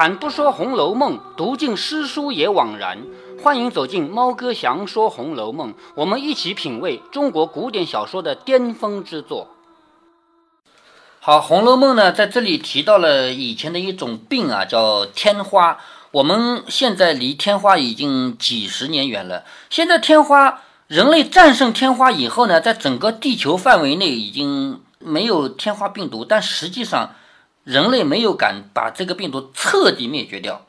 [0.00, 3.02] 开坛不说《红楼梦》，读尽诗书也枉然。
[3.42, 9.48] 欢迎走进猫哥祥说《红楼梦》，我们一起品味中国古典小说的巅峰之作。
[11.18, 15.76] 好，《红楼梦》呢，在这里提到了以前的一种病啊，叫天花。
[16.12, 19.44] 我们现在离天花已经几十年远了。
[19.68, 27.10] 现在天花，人类战胜天花以后呢，在整个地球范围内已经没有天花病毒，但实际上。
[27.70, 30.66] 人类没有敢把这个病毒彻底灭绝掉，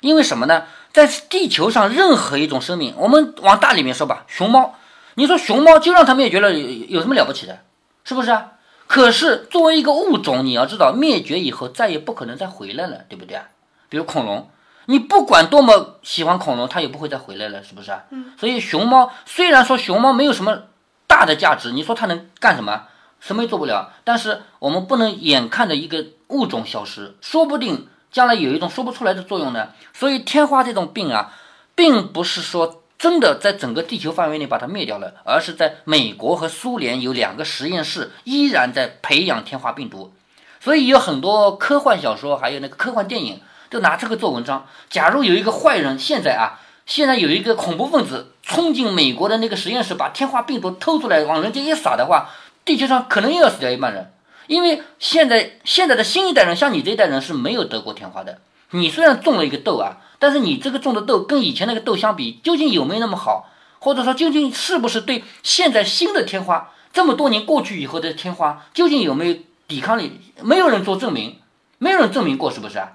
[0.00, 0.64] 因为什么呢？
[0.92, 4.76] 在地球上任何一种生命，我们往大里面说吧，熊猫，
[5.16, 7.58] 你说熊猫就让它灭绝了，有有什么了不起的？
[8.04, 8.52] 是不是啊？
[8.86, 13.48] 可是作为一个物种，你要知道，灭绝以后再也不可能再回来了，对不对啊？
[13.88, 14.48] 比如恐龙，
[14.86, 18.04] 你不管多么喜欢恐龙，它也不会再回来了，是不是啊？
[18.10, 18.32] 嗯。
[18.38, 20.62] 所以熊猫虽然说熊猫没有什么
[21.08, 22.84] 大的价值，你说它能干什么？
[23.18, 23.92] 什么也做不了。
[24.04, 26.06] 但是我们不能眼看着一个。
[26.28, 29.68] 物种消失，说不定将来有一种说不出来的作用呢。
[29.92, 31.32] 所以天花这种病啊，
[31.74, 40.12] 并不是说真的在整个地球范围内把它灭掉了，而是在美国和苏联有两个实验室依然在培养天花病毒。
[40.60, 44.66] 所以有很多科幻小说，还有那个科幻电影，都拿这个做文章。
[44.88, 52.30] 假如有一个坏人，现在啊，现在有一个恐怖分子冲进美国的那个实验室，把天花病毒偷出来往人间一撒的话，
[52.64, 54.13] 地球上可能又要死掉一半人。
[54.46, 58.40] 因为现在现在的新一代人，像你这一代人是没有得过天花的。
[58.70, 63.50] 你虽然种了一个痘啊，但是你这个种的痘跟以前那个痘相比，究竟有没有那么好？
[63.78, 69.36] 或者说，究竟是不是对现在新的天花，这么多年过去以后的天花，究竟有没有
[69.68, 70.20] 抵抗力？
[70.40, 71.38] 没有人做证明，
[71.78, 72.92] 没有人证明过，是不是啊？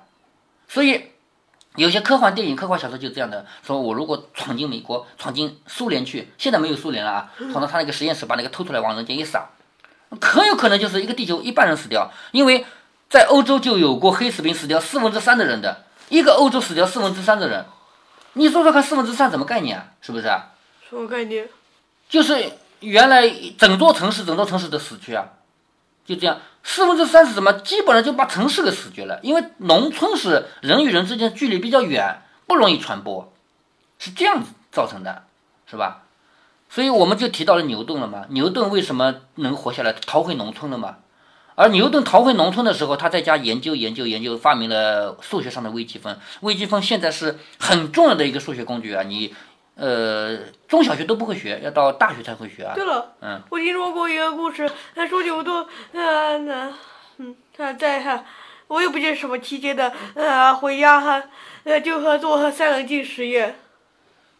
[0.68, 1.04] 所以
[1.76, 9.48] 有些科幻电影、科幻小说就这样的：说我如果闯进美国、闯进苏联去，现在没有苏联了啊，闯到他那个实验室，把那个偷出来往人间一撒。
[10.22, 12.66] 很有可能就是一个地球一半人死掉，因为
[13.10, 17.66] 在欧洲就有过黑死病死掉四分之三的人的，一个欧洲死掉四分之三的人，
[18.34, 19.86] 你说说看四分之三什么概念啊？
[20.02, 20.50] 是不是啊？
[20.90, 21.48] 什么概念？
[22.10, 25.26] 就是原来整座城市整座城市的死去啊，
[26.06, 27.54] 就这样四分之三是什么？
[27.54, 33.32] 基本上就把城市给死绝了，因为农村是人与人之间距离比较远，不容易传播，
[34.00, 35.24] 是这样子造成的，
[35.70, 36.04] 是吧？
[36.70, 38.26] 所以我们就提到了牛顿了嘛？
[38.30, 40.98] 牛顿为什么能活下来，逃回农村了嘛？
[41.56, 46.18] 而牛顿逃回农村的时候，他在家研究研究研究，发明了数学上的微积分。
[46.42, 49.04] 微积分现在是很重要的一个数学工具啊！
[49.04, 49.36] 你，
[49.76, 50.38] 呃，
[50.70, 52.74] 中小学都不会学，要到大学才会学啊。
[52.76, 56.72] 对了，嗯，我听说过一个故事，他说牛顿，呃，那，
[57.18, 58.24] 嗯，他在哈，
[58.68, 61.22] 我也不记得什么期间的，呃，回家哈，
[61.66, 63.60] 呃，就和做三棱镜实验。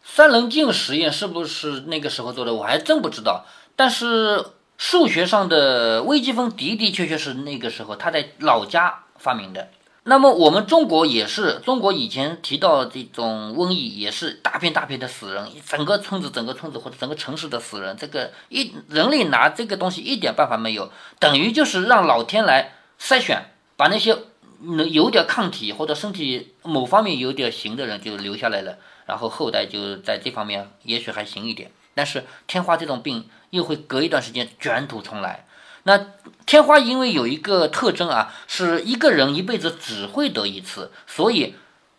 [0.02, 2.54] 三棱镜实验是不是那个时候做的？
[2.54, 3.44] 我还真不知道。
[3.76, 4.44] 但是
[4.76, 9.68] 数学上的微积分的的确确是那个时候他在老家发明的。
[10.04, 17.94] 那么我们中国也是，中国以前提到这种瘟疫也是大片大片的死人，整个村子、整个村子或者整个城市的死人。
[17.98, 24.16] 这个一人类拿这个东西一点办法没有，等于就是让老天来筛选，把那些
[24.60, 28.78] 能有点抗体或者身体某方面有点行的人就留下来了。
[29.10, 35.46] 然后后代就在这方面也许还行一点，但是天花这种病又会隔一段时间卷土重来。
[35.82, 36.06] 那
[36.46, 41.56] 天花因为有一个特征啊，是一个人一辈子只会得一次，所以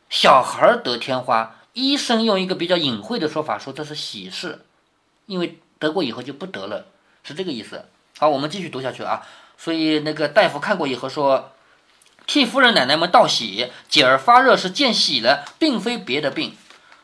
[0.10, 4.64] 小孩得天花，医生用一个比较隐晦的说法说这是喜事，
[5.26, 6.86] 因为得过以后就不得了，
[7.24, 7.84] 是这个意思。
[8.18, 9.28] 好，我们继续读下去啊。
[9.58, 11.52] 所以那个大夫看过以后说，
[12.26, 16.56] 替夫人奶奶们道喜，姐儿发热是见喜了，并非别的病。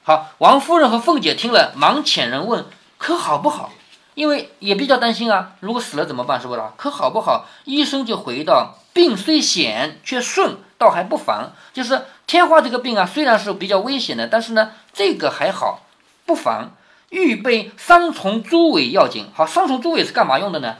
[0.07, 2.65] 好，王夫人和凤姐听了，忙遣人问
[2.97, 3.73] ：“可好不好？”
[4.15, 6.39] 因为也比较担心啊，如果死了怎么办？
[6.39, 6.61] 是不是？
[6.77, 7.45] 可好不好？
[7.65, 11.51] 医生就回道：“病虽险，却顺，倒还不妨。
[11.73, 15.81] 就是天花这个病啊，虽然是比较危险的，但是呢，这个还好，
[16.25, 16.71] 不妨。
[17.09, 19.29] 预备桑虫猪尾要紧。
[19.33, 20.77] 好，桑虫猪尾是干嘛用的呢？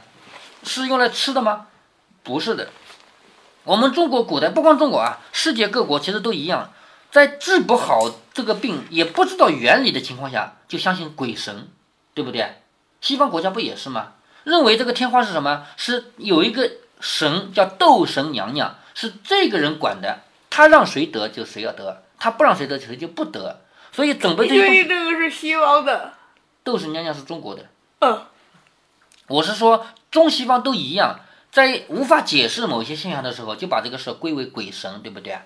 [0.62, 1.66] 是用来吃的吗？
[2.22, 2.70] 不是的。
[3.64, 6.70] 我们中国古代不光中国啊，世界各国其实都一样。
[7.10, 11.68] 在治不好这个病，也不知道原理的情况下，就相信鬼神，
[12.14, 12.56] 对不对？
[13.00, 14.12] 西方国家不也是吗？
[14.44, 15.66] 认为这个天花是什么？
[15.76, 16.70] 是有一个
[17.00, 20.20] 神叫斗神娘娘，是这个人管的，
[20.50, 23.62] 他让谁得就谁要得，他不让谁得谁就不得。
[23.92, 24.84] 所以准备这些。
[24.84, 26.12] 这个是西方的。
[26.62, 27.66] 斗神娘娘是中国的。
[28.00, 28.26] 嗯。
[29.28, 31.20] 我是说中西方都一样，
[31.50, 35.38] 在无法解释某些现象的时候，就把这个事归为鬼神，对不对？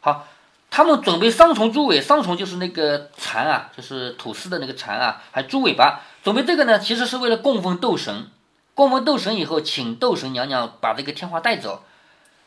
[0.00, 0.28] 好。
[0.70, 6.00] 他们准备双虫猪尾，双虫就是那个蚕啊，就是吐丝的那个蚕啊，还猪尾巴。
[6.22, 8.28] 准备这个呢，其实是为了供奉斗神。
[8.74, 11.82] 供奉斗神以后，请斗神娘娘把这个天花带走。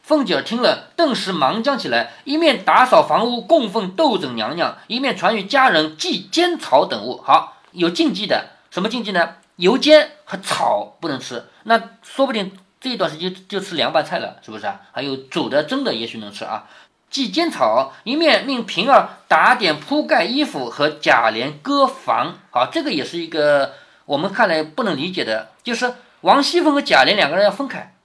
[0.01, 7.21] 凤姐儿听了，顿时忙将起来，一面打扫房屋供奉斗枕娘娘，一面传与家人祭煎草等物。
[7.21, 9.35] 好，有禁忌的，什么禁忌呢？
[9.57, 14.81] 油煎和草不能吃，那说不定这一段时间就吃凉拌菜了，是不是啊？
[14.91, 16.67] 还有煮的、蒸的，也许能吃啊。
[17.13, 22.39] 祭煎草，一面命平儿打点铺盖衣服和贾琏搁房。
[22.49, 23.73] 好，这个也是一个
[24.05, 27.95] 我们看来不能理解的，就是王熙凤和贾琏两个人要分开，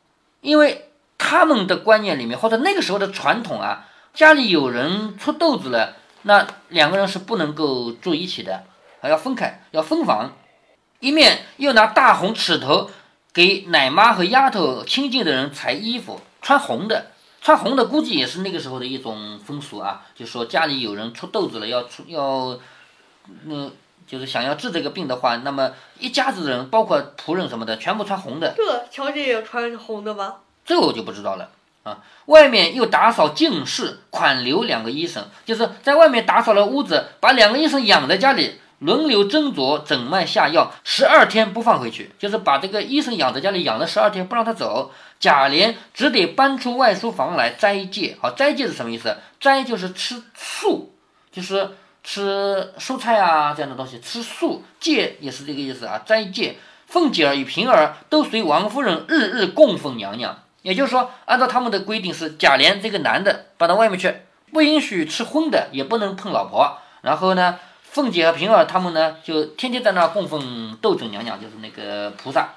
[0.43, 0.84] 因为。
[1.20, 8.62] 他们的观念里面，或者那个时候的传统啊，家里有人出豆子了，那两个人是不能够住一起的，
[9.00, 10.32] 还要分开，要分房。
[11.00, 12.88] 一面又拿大红尺头
[13.32, 22.58] 给奶妈和丫头亲近的人裁衣服，穿红的，穿红的估计也是那个时候的一种风俗啊，就说家里有人出豆子了，要出要，
[23.46, 23.70] 嗯，
[24.06, 28.55] 就是想要治这个病的话，那么一家子人，包括仆人什么的，全部穿红的。
[28.56, 30.37] 这乔姐也穿红的吗？
[30.64, 31.50] 这我就不知道了
[31.85, 32.02] 啊！
[32.26, 44.93] 外面又打扫净室，款留两个医生，就是在外面打扫了屋子，把两个医生养在家里，轮流斟酌诊脉下药，十二天不放回去，就是把这个医生养在家里养了十二天，不让他走。
[45.20, 48.17] 贾琏只得搬出外书房来斋戒。
[48.20, 49.17] 好，斋戒是什么意思？
[49.41, 50.94] 斋就是吃素，
[51.32, 54.65] 就是吃蔬菜啊这样的东西，吃素。
[54.79, 56.56] 戒也是这个意思啊，斋戒。
[56.87, 60.43] 凤姐儿与平儿都随王夫人日日供奉娘娘。
[60.62, 64.23] 也就是说，按照他们的规定是贾琏这个男的搬到外面去，
[64.53, 66.79] 不允许吃荤的，也不能碰老婆。
[67.03, 72.55] 然后呢，凤姐和平儿他们呢，就天天在那供奉窦整娘娘，就是那个菩萨。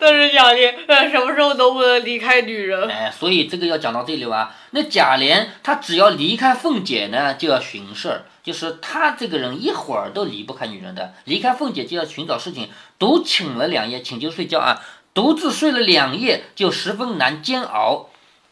[0.00, 2.88] 但是贾琏呃什么时候都不能离开女人。
[2.88, 4.56] 哎，所以这个要讲到这里吧。
[4.70, 11.12] 那贾琏他只要离开凤姐呢，就要寻事儿，就是他这个人一会儿都离不开女人的。
[11.24, 14.82] 离开凤姐就要寻找事情，独请了两夜，请就睡觉啊。
[15.12, 18.08] 独自睡了两夜，就十分难煎熬，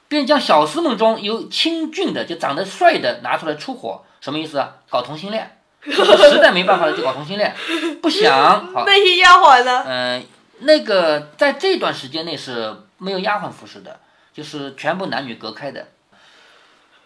[0.09, 4.75] 便将小厮们中有清俊的，就长得帅的拿出来出火，什么意思啊？
[4.91, 7.55] 搞同性恋，实在没办法了就搞同性恋。
[8.03, 9.85] 不想好 那些丫鬟呢？
[9.87, 10.27] 嗯，
[10.61, 14.01] 那个在这段时间内是没有丫鬟服侍的，
[14.33, 15.89] 就是全部男女隔开的。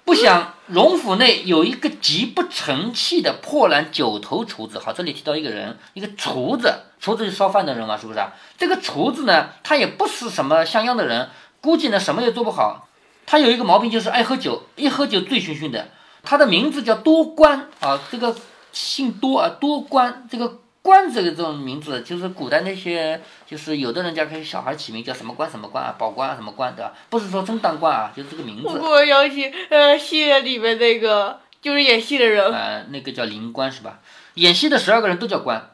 [0.04, 4.78] 不想荣府内有一个极不成器的破烂九头厨子。
[4.78, 8.32] 好，这里提到一个人，一个厨子，厨子是烧饭的人嘛，是不是啊？
[8.58, 12.88] 这个厨子呢，他也不是什么像样的人，估计呢什么也做不好。
[13.26, 15.88] 他有一个毛病，就是爱喝酒，一喝酒醉醺醺的。
[16.24, 18.34] 他的名字叫多官啊，这个
[18.72, 20.61] 姓多啊，多官这个。
[20.82, 28.80] 官这个这种名字，就是古代那些，就是有的人家给小孩起名叫什么官什么官啊，保官啊什么官的，不是说真当官啊，就是这个名字。
[28.80, 34.00] 我想起呃戏里面那个就是演戏的人，呃，那个叫灵官是吧？
[34.34, 35.70] 演戏的十二个人都叫官，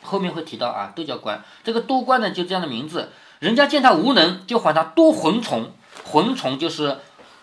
[0.00, 1.44] 后面会提到啊，都叫官。
[1.62, 3.10] 这个多官呢就这样的名字，
[3.40, 5.72] 人家见他无能，就喊他多魂虫，
[6.04, 6.96] 魂虫就是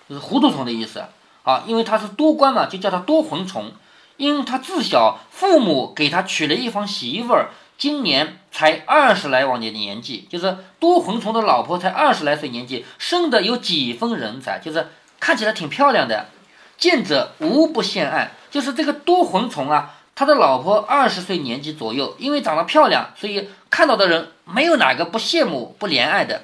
[0.09, 1.03] 就是糊涂虫的意思
[1.43, 3.71] 啊，因为他是多官嘛，就叫他多魂虫。
[4.17, 14.87] 因为他自小父母给他娶了一房媳妇儿，今年才二十来往年的年纪，就是多魂虫的老婆才二十来岁年纪，生的有几分人才，就是
[15.19, 16.27] 看起来挺漂亮的，
[16.77, 18.31] 见者无不羡爱。
[18.49, 26.43] 就是这个多魂虫啊，他的老婆二十岁年纪左右，因为长得漂亮，所以看到的人没有哪个不羡慕不怜爱的。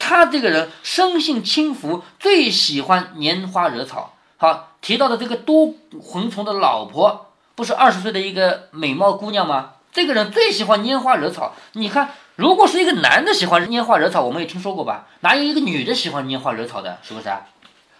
[0.00, 4.16] 他这个人生性轻浮，最喜欢拈花惹草。
[4.36, 9.76] 好提到的这个多魂虫的老婆，不是二十岁的一个美貌姑娘吗？
[9.90, 11.54] 这个人最喜欢拈花惹草。
[11.72, 15.06] 你看，如果是一个男的喜欢拈花惹草，我们也听说过吧？
[15.20, 16.98] 哪有一个女的喜欢拈花惹草的？
[17.02, 17.46] 是不是啊？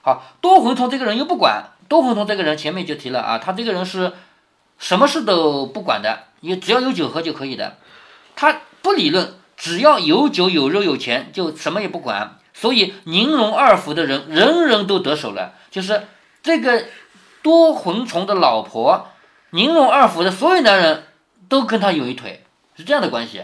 [0.03, 4.13] 好多魂虫这个人又不管，多魂虫这个人前面就提了啊，他这个人是
[4.77, 7.79] 什么事都不管的，也只要有酒喝就可以的。
[8.37, 12.37] 他不理论，只要有酒有肉有钱，就什么也不管。
[12.53, 16.09] 所以宁荣二府的人人人都得手了，就是。
[16.45, 16.85] 这个
[17.43, 19.09] 多魂虫的老婆，
[19.49, 21.05] 宁荣二府的所有男人
[21.49, 22.45] 都跟他有一腿，
[22.77, 23.43] 是这样的关系。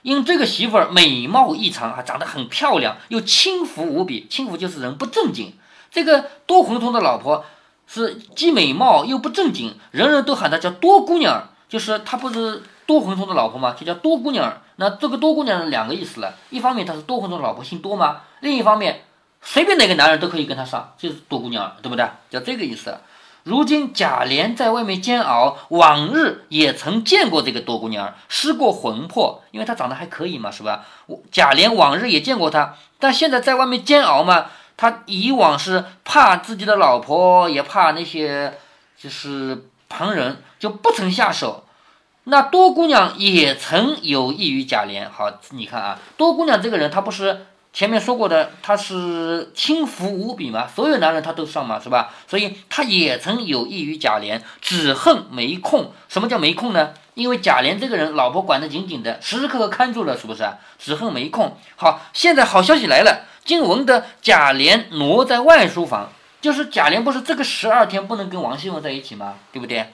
[0.00, 4.26] 因这个媳妇儿美貌异常啊，长得很漂亮，又轻浮无比。
[4.30, 5.52] 轻浮就是人不正经。
[5.90, 7.44] 这个多魂虫的老婆
[7.86, 13.76] 是既美貌又不正经，人人都喊她叫多姑娘，就是她不是多魂虫的老婆吗？
[13.78, 14.62] 就叫多姑娘。
[14.76, 18.22] 那这个多姑娘两个意思了，一方面她是多魂虫的老婆，姓多吗？
[18.40, 19.02] 另一方面。
[19.44, 22.08] 随便哪个男人都可以跟她上，就是多姑娘，对不对？
[22.30, 22.98] 就这个意思。
[23.42, 30.86] 如今贾琏在外面煎熬，往日也曾见过这个多姑娘，失过魂魄，因为她长得还可以嘛，是吧？
[31.06, 34.46] 我贾琏往日也见过她，但现在在外面煎熬嘛，
[34.78, 38.58] 他以往是怕自己的老婆，也怕那些
[38.96, 41.66] 就是旁人，就不曾下手。
[42.24, 45.06] 那多姑娘也曾有意于贾琏。
[45.10, 47.44] 好，你看啊，多姑娘这个人，她不是。
[47.74, 52.14] 前面说过的，他是轻浮无比嘛，所有男人他都上嘛，是吧？
[52.28, 55.92] 所以他也曾有意于贾琏，只恨没空。
[56.08, 56.94] 什么叫没空呢？
[57.14, 60.48] 因为贾琏这个人，老婆管得紧紧的，时时刻刻看住了，是不是？
[60.78, 61.56] 只恨没空。
[61.74, 69.34] 好，现在好消息来了，今闻的贾琏挪在外书房，就是贾琏不是这个十二天不能跟王熙凤在一起吗？
[69.52, 69.92] 对不对？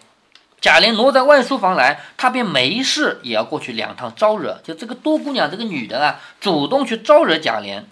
[0.61, 4.61] 贾琏挪在外书房来，他便没事也要过去两趟招惹。
[4.63, 7.85] 就这个多姑娘这个女的啊，主动去招惹贾琏，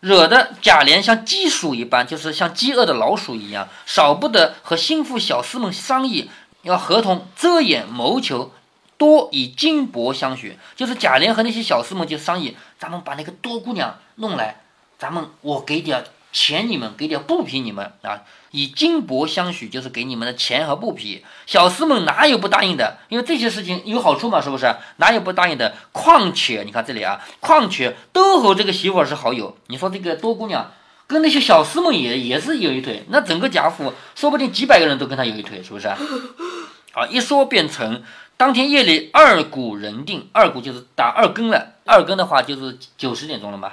[0.00, 6.28] 惹得贾琏像饥鼠一般，就是像饥饿的老鼠一样，少不得和心腹小厮们商议，
[6.62, 8.52] 要合同遮掩谋求，
[8.98, 10.58] 多以金帛相许。
[10.74, 14.56] 就是贾琏和那些小厮们就商议，咱们把那个多姑娘弄来，
[14.98, 16.04] 咱们我给点
[16.36, 18.20] 钱你们，给点布匹你们啊。
[18.50, 21.24] 以金帛相许，就是给你们的钱和布匹。
[21.46, 22.98] 小厮们哪有不答应的？
[23.08, 24.76] 因为这些事情有好处嘛，是不是？
[24.98, 25.74] 哪有不答应的？
[25.92, 29.56] 况且你看这里啊，况且都和这个媳妇是好友。
[29.68, 30.72] 你说这个多姑娘
[31.06, 35.88] 跟那些小厮们也也是有一腿，那整个贾府说不定几百个人都跟他有一腿，是不是？
[35.88, 38.02] 啊，一说便成。
[38.36, 41.72] 当天夜里二鼓人定，二鼓就是打二更了。
[41.86, 43.72] 二更的话就是九十点钟了嘛。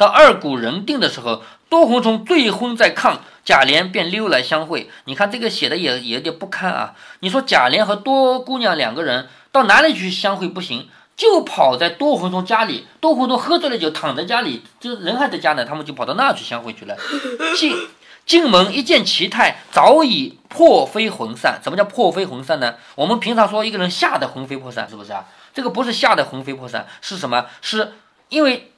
[0.00, 3.18] 到二鼓人定的时候，多红虫醉昏在炕。
[3.44, 6.94] 贾琏便溜来相会，你看这个写的也也有点不堪啊！
[7.20, 12.86] 你说贾琏和多姑娘两个人到哪里去相会不行，就跑在多红虫家里。
[13.00, 16.96] 多红虫喝醉了酒，躺在家里，就人还在家呢，他们就跑到那去相会去了。
[17.58, 17.76] 进
[18.24, 21.60] 进门一见其态，早已破飞魂散。
[21.62, 22.76] 什么叫破飞魂散呢？
[22.94, 25.26] 我们平常说一个人吓得魂飞魄散，是不是啊？
[25.52, 27.46] 这个不是吓得魂飞魄散，是什么？
[27.60, 27.92] 是
[28.28, 28.69] 因为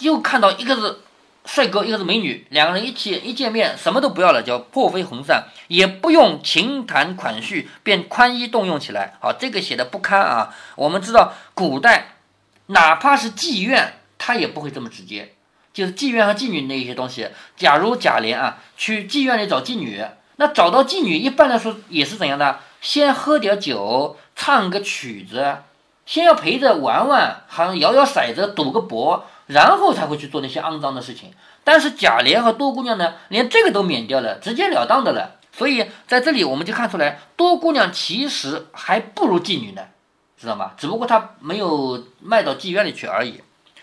[0.00, 0.98] 又看到一个是。
[1.46, 9.14] 帅哥，一个是美女，两个人一起一见面，什么都不要了，叫破飞红散，也不用情谈款序，便宽衣动用起来。
[9.22, 10.54] 好，这个写的不堪啊。
[10.76, 12.16] 我们知道，古代
[12.66, 15.32] 哪怕是妓院，他也不会这么直接，
[15.72, 17.30] 就是妓院和妓女那些东西。
[17.56, 20.04] 假如贾琏啊去妓院里找妓女，
[20.36, 22.60] 那找到妓女，一般来说也是怎样的？
[22.82, 25.56] 先喝点酒，唱个曲子，
[26.04, 29.26] 先要陪着玩玩，好像摇摇骰子，赌个博。
[29.50, 31.32] 然后才会去做那些肮脏的事情，
[31.64, 35.38] 但是贾琏和多姑娘呢，连这个都免掉了，直截了当的了。
[35.52, 39.82] 所以在这里我们就看出来，多姑娘其实还不如妓女呢，
[40.40, 40.70] 知道吗？
[40.76, 43.42] 只不过她没有卖到妓院里去而已。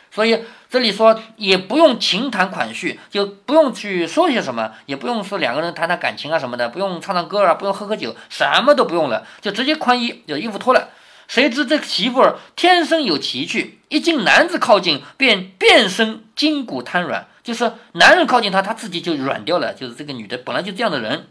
[0.10, 10.90] 所以这里说也不用情谈款叙，就不用去说些什么，也不用说两个人谈谈感情啊什么的，不用唱唱歌啊，不用喝喝酒，什么都不用了，就直接宽衣，就衣服脱了。
[11.28, 17.28] 谁知这媳妇儿天生有奇趣，一见男子靠近，便变身筋骨瘫软。
[17.44, 19.74] 就是男人靠近她，她自己就软掉了。
[19.74, 21.28] 就是这个女的本来就这样的人，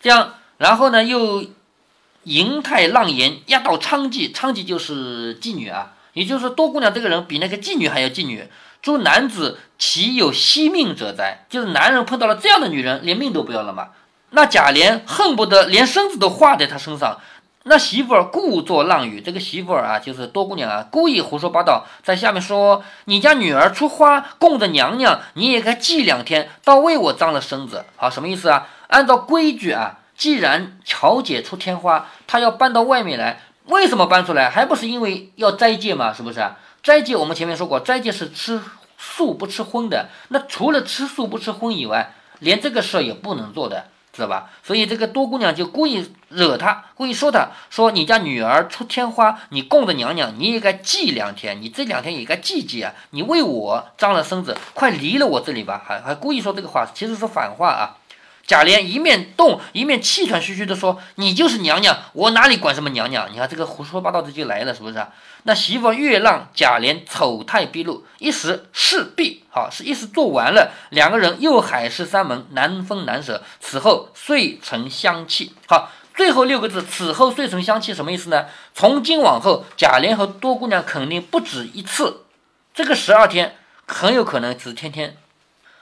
[0.00, 1.44] 这样，然后呢又
[2.24, 5.94] 淫态浪言，压倒娼妓，娼妓就是妓女啊。
[6.12, 8.48] 也就是说，多姑娘这个人比那个妓女还要妓女。
[8.80, 11.46] 诸男子岂有惜命者哉？
[11.48, 13.88] 就是男人碰到了这样的女人，连命都不要了吗？
[14.30, 17.18] 那贾琏恨不得连身子都画在她身上。
[17.64, 27.84] 那媳妇儿故作浪语，这个媳妇儿啊，就是多姑娘啊，故意胡说八道，在下面说你家女儿出花供着娘娘，你也该祭两天，倒为我脏了身子。
[27.96, 28.68] 好，什么意思啊？
[28.86, 34.48] 按照规矩啊，既然乔姐出天花，她要搬到外面来，为什么搬出来？
[34.48, 36.14] 还不是因为要斋戒吗？
[36.14, 36.40] 是不是？
[36.82, 38.62] 斋戒我们前面说过，斋戒是吃
[38.96, 40.08] 素不吃荤的。
[40.28, 43.88] 那除了吃素不吃荤以外，连这个事儿也不能做的。
[44.18, 44.50] 知道吧？
[44.64, 52.92] 所以这个多姑娘就故意惹他，故意说他，说你家女儿出天花，你供着娘娘，你也该祭两天，你这两天也该祭祭啊！
[53.10, 55.80] 你为我张了身子，快离了我这里吧！
[55.86, 57.94] 还还故意说这个话，其实是反话啊！
[58.48, 63.30] 贾琏一面动，一面气喘吁吁地说：“你就是娘娘，我哪里管什么娘娘？
[63.30, 65.06] 你看这个胡说八道的就来了，是不是？”
[65.44, 73.42] 那媳妇越让贾琏丑态毕露，一时事毕，好是一时做完了，两个人又海誓山盟，难分难舍。
[73.60, 75.52] 此后遂成相契。
[75.66, 78.46] 好，最后六个字，此后遂成相契，什么意思呢？
[78.72, 82.22] 从今往后，贾琏和多姑娘肯定不止一次，
[82.72, 85.18] 这个十二天很有可能是天天。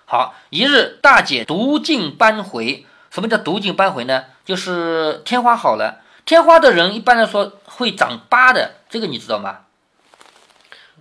[0.09, 2.87] 好，一日大姐独进搬回。
[3.11, 4.25] 什么叫独进搬回呢？
[4.45, 9.61] 就是天花好了，天花的人一般来说会长疤的，这个你知道吗？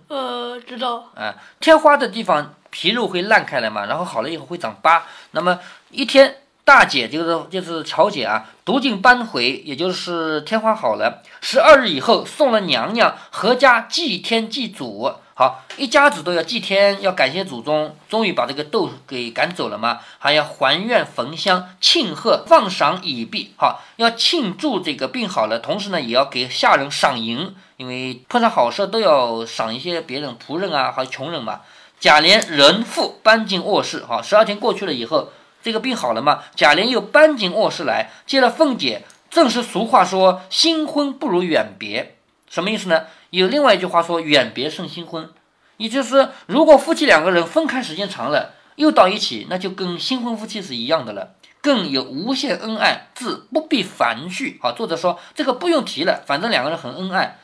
[0.08, 1.10] 呃，知道。
[1.14, 5.06] 啊，天花的地方皮肉会烂开来嘛，然后好了以后会长疤。
[5.30, 5.60] 那么
[5.90, 15.12] 一天，大姐就是就是乔姐啊，独进搬回，也就是天花好了，十二日以后送了娘娘合家祭天祭祖。
[15.38, 23.52] 好，一家子都要祭天，要感谢祖宗，终于把这个窦给赶走了嘛，还要还愿焚香庆贺，放赏以毕。
[23.58, 31.60] 好，要庆祝这个病好了，同时呢，也要给下人赏银，因为碰上好事都要赏一些别人仆人啊，还有穷人嘛。
[32.00, 35.28] 贾琏人复搬进卧室，好，十二天过去了以后，
[35.62, 39.04] 这个病好了嘛，贾琏又搬进卧室来，接了凤姐。
[39.28, 42.15] 正是俗话说“新婚不如远别”，
[42.48, 43.04] 什么意思呢？
[43.30, 45.28] 有另外一句话说“远别胜新婚”，
[45.78, 54.58] 也就是如果夫妻两个人分开时间长了，又到一起，那就跟新婚夫妻是一样的了，更有无限恩爱，自不必繁叙。
[54.62, 57.38] 好，作者说这个不用提了，反正两个人很恩爱。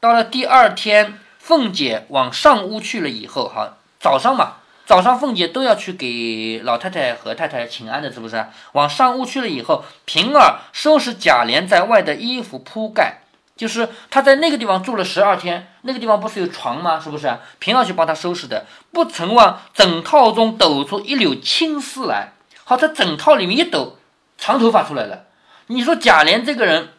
[0.00, 4.56] 到了第二天，凤姐往上屋去了以后，哈，早上嘛。
[4.86, 8.44] 早上，凤姐都要去给老太太和太太请安的，是不是？
[8.72, 13.20] 往上屋去了以后，平儿收拾贾琏在外的衣服铺盖，
[13.56, 16.98] 就是他在那个地方住了十二天，那个地方不是有床吗？
[16.98, 17.38] 是不是？
[17.58, 22.32] 平儿去帮他收拾的，不曾往整套中抖出一绺青丝来。
[22.64, 23.98] 好，他整套里面一抖，
[24.38, 25.26] 长头发出来了。
[25.68, 26.90] 你说贾琏这个人，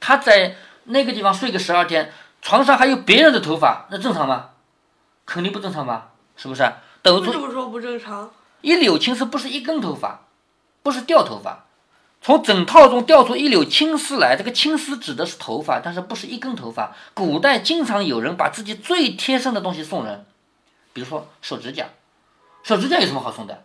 [0.00, 4.50] 他在那个地方睡个十二天，床上还有别人的头发，那正常吗？
[5.24, 6.10] 肯定不正常吧？
[6.36, 6.72] 是不是？
[7.02, 8.30] 抖出为什么说不正常？
[8.60, 10.20] 一绺青丝不是一根头发，
[10.82, 11.64] 不是掉头发，
[12.20, 14.36] 从整套中掉出一绺青丝来。
[14.36, 16.94] 这个青丝指的是头发，但是不是一根头发。
[17.14, 20.26] 古代经常有人把自己最贴身的东西送人，
[20.92, 21.86] 比如说手指甲，
[22.62, 23.64] 手指甲有什么好送的？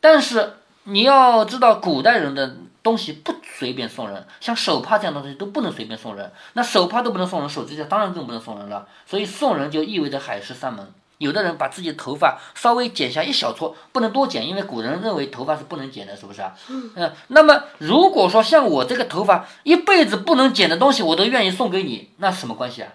[0.00, 6.30] 但是你要知道，古代人的东西不随便送人，像手帕这样的东西都不能随便送人。
[6.52, 8.86] 那手帕都不能送人，手指甲当然更不能送人了。
[9.06, 10.92] 所以送人就意味着海誓山盟。
[11.18, 16.54] 有的人把自己的头发稍微剪下一小撮，不能多剪，因为古人认为头发是不能剪的，是不是啊？
[16.68, 17.12] 嗯。
[17.28, 22.92] 那么如果说像我这个头发一辈子不能剪的东西，我都愿意送给你，那什么关系啊？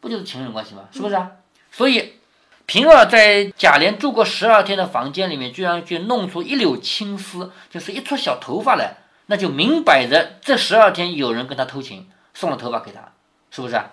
[0.00, 0.84] 不就是情人关系吗？
[0.90, 1.30] 是不是啊？
[1.70, 2.14] 所以
[2.66, 13.12] 平儿在贾琏住过十二天的房间里面，居然去弄出一绺青丝，就是一撮小头发来，那就明摆着这十二天有人跟他偷情，送了头发给他，
[13.50, 13.90] 是不是啊？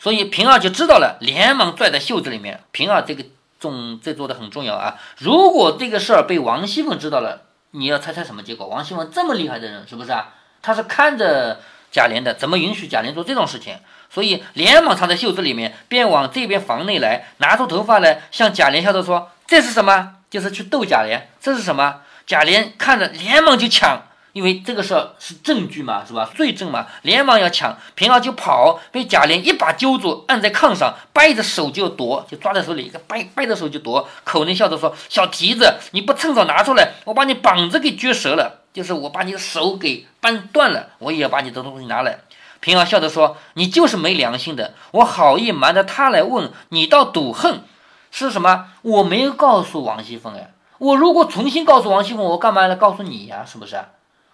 [0.00, 2.64] 所以平儿就知道了，连忙拽在袖子里面。
[2.72, 3.22] 平儿这个
[3.60, 4.96] 重这做的很重要啊！
[5.18, 8.66] 如果这个事儿被王熙凤知道了，你要猜猜什么结果？
[8.66, 10.30] 王熙凤这么厉害的人，是不是啊？
[10.62, 11.60] 她是看着
[11.92, 13.76] 贾琏的，怎么允许贾琏做这种事情？
[14.08, 20.16] 所以连忙藏在袖子里面，便往这边房内来，拿出头发来，向贾琏笑着说：“这是什么？
[20.30, 21.20] 就是去逗贾琏。
[21.40, 24.02] 这是什么？”贾琏看着，连忙就抢。
[24.32, 26.30] 因为这个事儿是证据嘛，是吧？
[26.34, 42.20] 罪证嘛，连忙要抢，平儿就跑，被贾琏一把揪住，按在炕上，掰着手就夺，就抓在手里，一个掰掰着手就夺，口内笑着说：“小蹄子，你不趁早拿出来，我把你膀子给撅折了，就是我把你的手给掰断了，我也要把你的东西拿来。”
[42.60, 47.62] 平儿笑着说：“你就是没良心的，我好意瞒着他来问你，倒赌恨，
[48.10, 48.66] 是什么？
[48.82, 53.44] 我没有告诉王熙凤哎，我如果重新告诉王熙凤，我干嘛来告诉你呀？
[53.44, 53.76] 是不是？”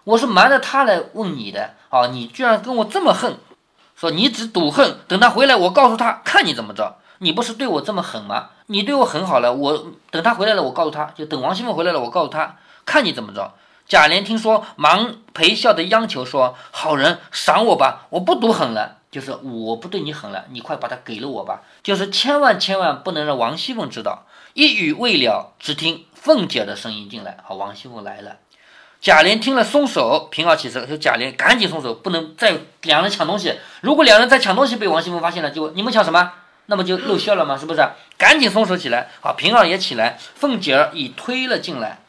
[0.07, 2.07] 我是瞒着他来问你的啊！
[2.07, 3.39] 你居然跟我这么恨，
[3.97, 6.99] 说你只赌恨，等他回来，我告诉他，看你怎么着。
[7.19, 8.51] 你不是对我这么狠吗？
[8.67, 13.55] 你对我很好了，我等他回来了，我告诉他就等王熙凤回来了，我告诉他，看你怎么着。
[13.89, 24.23] 贾琏听说，忙陪笑的央求说：“好人赏我吧，我不赌狠了，就是我不对你狠了，你快把他给了我吧，就是千万千万不能让王熙凤知道。”
[24.55, 28.37] 一语未了，只听凤姐的声音进来，好，王熙凤来了。
[29.07, 33.55] 贾琏听了松手，平儿起身说：“贾琏赶紧松手，不能再两人抢东西。
[33.81, 36.33] 如果两人再抢东西被王熙凤发现了，就你们抢什么？
[36.67, 37.57] 那么就露馅了吗？
[37.57, 37.89] 是不是？
[38.19, 39.07] 赶紧松手起来。
[39.21, 42.01] 好，平儿也起来，凤姐儿已推了进来。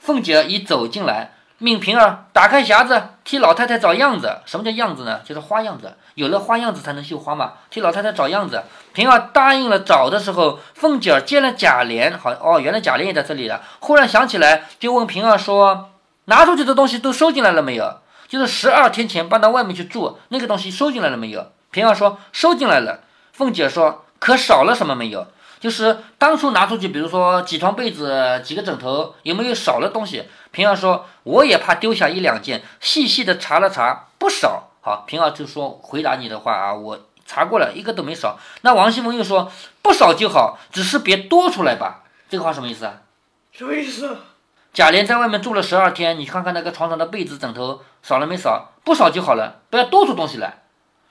[0.00, 4.38] 凤姐儿已走进来，命平儿打开匣子，替老太太找样子。
[4.46, 5.22] 什么叫样子呢？
[5.24, 5.94] 就是花样子。
[6.14, 7.54] 有了花样子才能绣花嘛。
[7.68, 8.62] 替老太太找样子。
[8.92, 13.60] 平儿答应了，找的时候，凤姐儿见了贾琏，好哦，原来贾琏也在这里了。
[13.80, 15.90] 忽然想起来，就问平儿说。
[16.28, 18.00] 拿出去的东西都收进来了没有？
[18.28, 21.50] 就是十二天前搬到外面去住那个东西收进来了没有？
[21.70, 23.00] 平儿说收进来了。
[23.32, 25.26] 凤姐说可少了什么没有？
[25.58, 30.28] 就是当初拿出去，比如说几床被子、几个枕头，有没有少了东西？
[30.50, 34.68] 平儿说我也怕丢下一两件，细细的查了查，不少。
[34.80, 38.38] 好，平儿就说回答你的话啊，我查过了一个都没少。
[38.60, 39.50] 那王熙凤又说
[39.82, 42.04] 不少就好，只是别多出来吧。
[42.28, 43.02] 这个话什么意思啊？
[43.50, 44.16] 什么意思？
[44.78, 48.70] 贾琏在外面住了十二天，你看看那个床上的被子、枕头少了没少？
[48.84, 50.62] 不少就好了，不要多出东西来。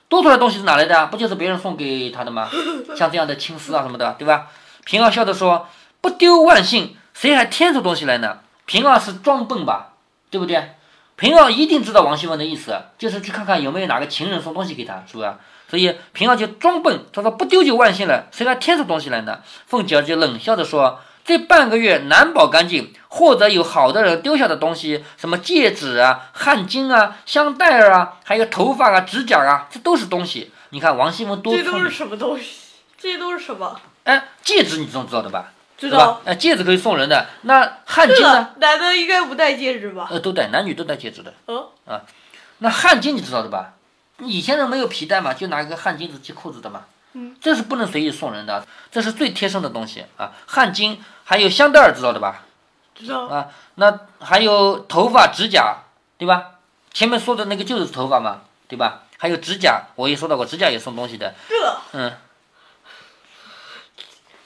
[0.08, 1.08] 多出来东西是哪来的？
[1.08, 2.48] 不就是别人送给他的吗？
[2.96, 4.48] 像这样的青丝啊什么的，对吧？
[4.86, 5.68] 平儿笑着说
[6.00, 9.96] ：“不丢万幸，谁还添出东西来呢？”平儿是装笨吧，
[10.30, 10.76] 对不对？
[11.18, 15.34] 平儿一定知道王熙凤的意思，就是去看看有没有哪个情人送东西给他，是不是？
[15.68, 19.42] 所以平儿就装笨，他说不丢就万幸了，谁还添出东西来呢？
[19.66, 30.54] 凤姐儿就冷笑着说：“这半个月难保干净，或者有好的人丢下的东西，什么戒指啊、汗巾啊、香袋儿啊，还有头发啊、指甲啊，这都是东西。
[30.70, 31.54] 你看王熙凤多。
[31.54, 32.46] 这都是什么东西？
[32.98, 33.78] 这些都是什么？
[34.06, 35.52] 哎，戒指你总知道的吧？
[35.78, 36.22] 知道吧？
[36.24, 38.52] 哎，戒指可以送人的，那汗巾呢？
[38.60, 40.08] 男的应该不戴戒指吧？
[40.10, 41.34] 呃，都戴，男女都戴戒指的。
[41.48, 42.04] 嗯啊，
[42.60, 43.74] 那汗巾你知道的吧？
[44.20, 46.86] 以前人没有皮带嘛，就拿一个汗巾子系裤子的嘛。
[47.20, 50.34] 嗯，这是不能随意送人的，这是最贴身的东西啊。
[50.46, 52.44] 汗巾还有香袋儿，知道的吧？
[52.94, 53.26] 知道。
[53.26, 55.78] 啊，那还有头发、指甲，
[56.20, 56.52] 对吧？
[56.94, 59.02] 前面说的那个就是头发嘛，对吧？
[59.18, 61.34] 还有指甲，我也说到过，指甲也送东西的。
[61.50, 62.14] 这嗯，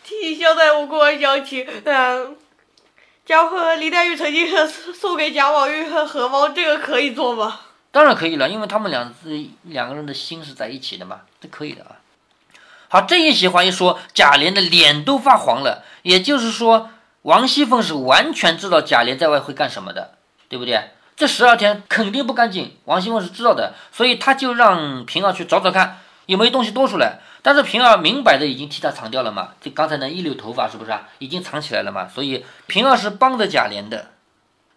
[0.06, 2.38] 提香袋，我忽然想起，嗯，
[3.26, 7.60] 贾和林黛玉曾经送给贾宝玉和荷包，这个可以做吗？
[7.92, 12.00] 当然可以了，因为他们两是两个人的心是在一起的嘛，这可以的啊。
[12.94, 16.90] 好，这一席话一说，贾琏的脸都发黄了，也就是说，
[17.22, 20.16] 王熙凤是完全知道贾琏在外会干什么的，
[20.50, 20.92] 对不对？
[21.16, 27.20] 这十二天肯定不干净，王熙凤是知道的，所以他就让平儿去找找看有没有东西多出来。
[27.42, 31.08] 但是平儿明摆着已经替他藏掉了嘛，就刚才那一绺头发是不是啊？
[31.20, 34.08] 已经藏起来了嘛，所以平儿是帮着贾琏的。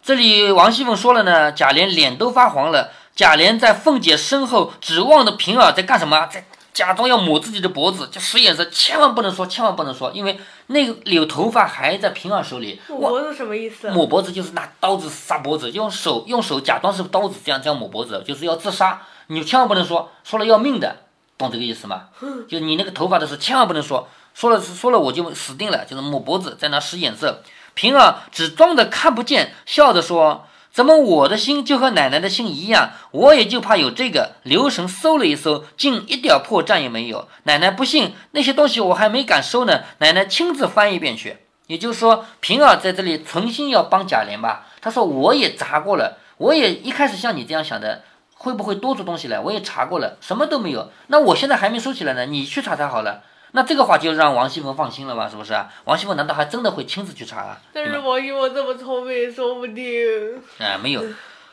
[0.01, 2.91] 这里王熙凤说了呢，贾琏脸都发黄了。
[3.13, 6.27] 贾琏在凤姐身后指望着平儿在干什么？
[6.27, 6.45] 在
[6.75, 12.81] 假装要抹自己的脖子，就使眼色，千万不能说，千万不能说，因为那个绺头发还在平儿手里。
[12.89, 13.89] 哇，抹脖子什么意思？
[13.91, 19.01] 抹脖子就是拿刀子杀脖子，用手用手假装是刀子，这样这样抹脖子，就是要自杀。
[19.27, 20.97] 你千万不能说，说了要命的，
[21.37, 22.09] 懂这个意思吗？
[22.49, 27.41] 就你那个头发的事，千万不能说，说了说了我就死定了，就是抹脖子，在那使眼色。
[27.73, 30.45] 平儿只装着看不见，笑着说。
[30.75, 32.89] 怎么我的心就和奶奶的心一样？
[33.11, 34.33] 我也就怕有这个。
[34.43, 37.29] 留神搜了一搜，竟一点破绽也没有。
[37.43, 39.83] 奶奶不信，那些东西我还没敢收呢。
[39.99, 41.37] 奶奶亲自翻一遍去。
[41.67, 44.67] 也就是说，平儿在这里存心要帮贾琏吧？
[44.81, 49.39] 他说我也查过了，我也一开始像你这样想的，会不会多出东西来？
[49.39, 50.91] 我也查过了，什么都没有。
[51.07, 53.21] 那我现在还没收起来呢，你去查查好了。
[53.55, 55.29] 那这个话就让王熙凤放心了吧？
[55.29, 55.71] 是不是啊？
[55.85, 57.57] 王熙凤难道还真的会亲自去查啊？
[57.71, 60.43] 但是王熙凤这么聪明，说不定。
[60.59, 61.01] 哎，没有。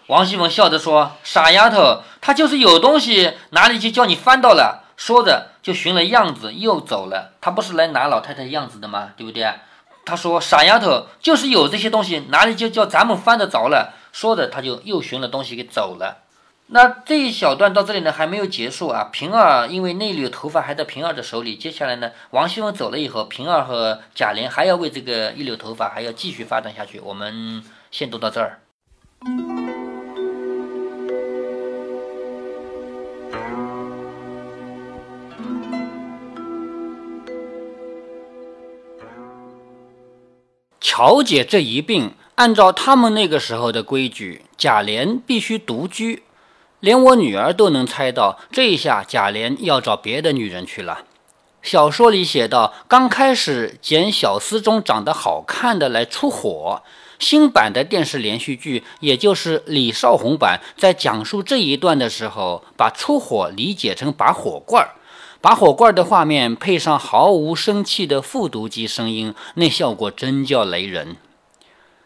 [0.09, 7.35] 王熙凤笑着说：“傻丫头，她就是有东西，哪里去叫你翻到了？”说着就寻了样子又走了。
[7.41, 9.11] 她不是来拿老太太样子的吗？
[9.17, 9.49] 对不对？
[10.05, 16.19] 她说：“傻丫头，就是有这些东西，哪里就叫咱们翻得着了？”说着她就又寻了东西给走了。
[16.75, 19.11] 那这一小段到这里呢还没有结束啊。
[19.13, 26.99] 平儿因为那绺头发还在平儿的手里，接下来呢，王熙凤走了以后，平儿和贾琏还要为这个一绺头发还要继续发展下去。
[27.01, 28.61] 我们先读到这儿。
[40.81, 46.23] 乔姐这一病，按照他们那个时候的规矩，贾琏必须独居。
[46.83, 51.05] 连我女儿都能猜到，这一下贾琏要找别的女人去了。
[51.63, 56.83] 小说里写道，刚开始捡小厮中长得好看的来出火。
[57.21, 64.97] 新版的电视连续剧，也就是李少红版，在讲述这一段的时候，把出火理解成拔火罐儿。
[65.41, 71.17] 拔火罐的画面配上毫无生气的复读机声音，那效果真叫雷人。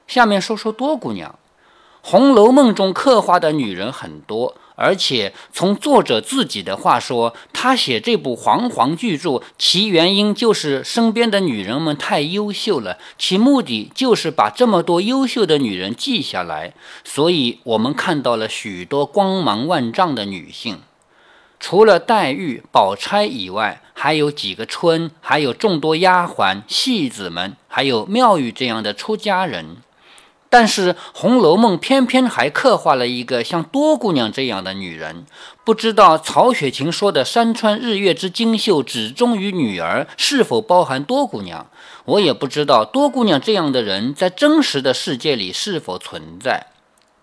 [0.06, 1.30] 下面说说多姑娘，
[2.02, 4.54] 《红楼梦》中刻画的女人很多。
[4.76, 16.74] 而且从作者自己的话说，他写这部煌煌巨著，其原因就是身边的女人们太优秀了，其目的就是把这么多优秀的女人记下来。
[17.02, 20.80] 所以我们看到了许多光芒万丈的女性，
[21.58, 29.78] 除了黛玉、宝钗以外，还有几个春，还有众多丫鬟、戏子们，还有妙玉这样的出家人。
[30.58, 35.26] 但是《红楼梦》偏偏还刻画了一个像多姑娘这样的女人，
[35.64, 41.66] 不知道曹雪芹说的“山川日月之精秀只忠于女儿”是否包含多姑娘？
[42.06, 46.68] 我也不知道多姑娘这样的人在真实的世界里是否存在。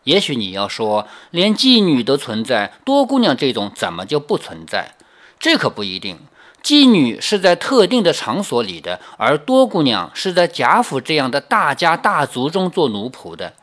[0.03, 4.93] 也许你要说，连妓女都存在，多姑娘这种怎么就不存在？
[5.39, 6.19] 这可不一定。
[6.63, 13.53] 妓女是在特定的场所里的，而多姑娘是在贾府这样的大家大族中做奴仆的。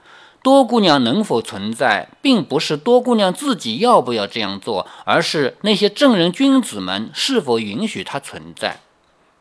[0.43, 8.81] 多姑娘能否存在，并不是多姑娘自己要不要这样做，而是那些正人君子们是否允许她存在。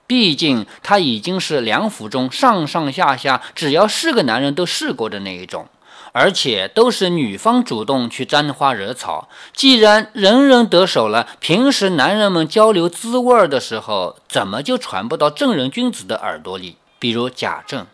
[0.08, 5.68] 毕竟她已经是梁府中上上下下只要是个男人都试过的那一种。
[6.12, 9.30] 而且都是女方主动去沾花惹草。
[9.54, 16.78] 既然人人得手了，平时男人们交流滋味的时候，怎么就传不到正人君子的耳朵里？
[16.98, 17.86] 比如贾政。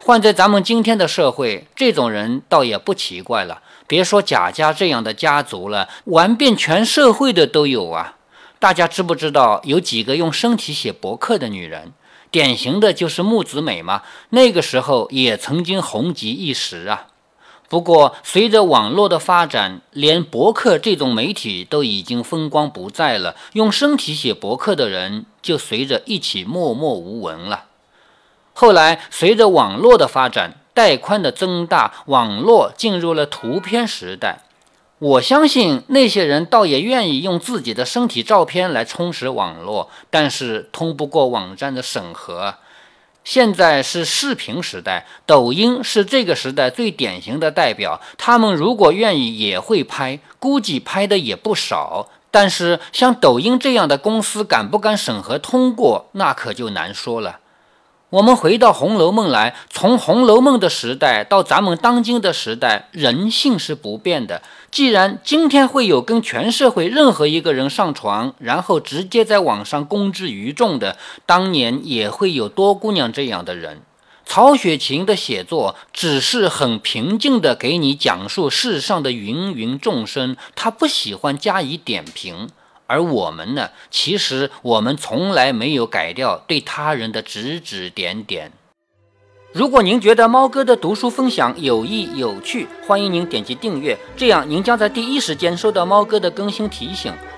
[0.00, 3.62] 换在咱们今天的社会，这种人倒也不奇怪了。
[3.86, 8.14] 别说贾家这样的家族了，玩遍全社会的都有啊。
[8.60, 11.92] 大家知不知道有几个用身体写博客的女人？
[12.30, 14.02] 典型的就是木子美嘛。
[14.30, 17.06] 那个时候也曾经红极一时啊。
[17.68, 27.66] 不过随着网络的发展，连博客这种媒体都已经风光不再了，用身体写博客的人就随着一起默默无闻了。
[28.54, 34.40] 后来，随着网络的发展，带宽的增大，网络进入了图片时代。
[34.98, 42.56] 我相信那些人倒也愿意用自己的身体照片来充实网络，但是通不过网站的审核。
[43.22, 48.00] 现在是视频时代，抖音是这个时代最典型的代表。
[48.16, 52.08] 他们如果愿意，也会拍，估计拍的也不少。
[52.30, 57.38] 但是像抖音这样的公司，敢不敢审核通过，那可就难说了。
[58.10, 64.40] 我们回到《红楼梦》来，从《红楼梦》的时代到咱们当今的时代，人性是不变的。
[64.70, 73.82] 既然今天会有跟全社会任何一个人上床，然后直接在网上公之于众的，当年也会有多姑娘这样的人。
[74.24, 82.48] 曹雪芹的写作只是很平静地给你讲述世上的芸芸众生，他不喜欢加以点评。
[82.88, 83.70] 而我们呢？
[83.90, 88.50] 其实我们从来没有改掉对他人的指指点点。
[89.52, 97.12] 如果您觉得猫哥的读书分享有益有趣，欢迎您点击订阅，这样您将在第一时间收到猫哥的更新提醒。